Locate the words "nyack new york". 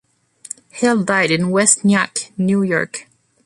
1.85-3.07